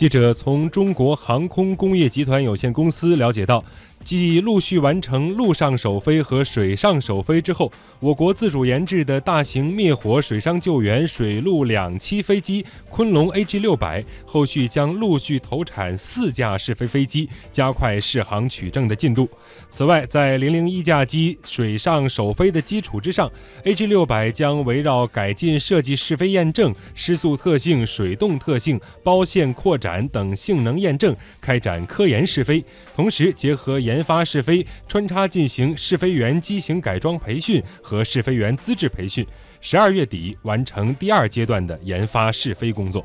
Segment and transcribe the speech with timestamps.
[0.00, 3.62] 记者从中国航空工业集团有限公司了解到。
[4.02, 19.28] 继陆续完成陆上首飞和水上首飞之后，我国自主研制的大型灭火水上救援水陆两栖飞机“昆龙 AG 六百”后续将陆续投产四架试飞飞机，加快试航取证的进度。
[19.68, 23.30] 此外，在零零一架机水上首飞的基础之上
[23.64, 32.64] ，AG 六百将围绕改进设计试飞验证、失速特性、水动特性、包线扩展等性能验证，开展科研试飞，
[32.96, 39.26] 同时结合研研发试飞穿插进行试飞员机型改装培训和试飞员资质培训，
[39.60, 43.04] 十二月底完成第二阶段的研发试飞工作。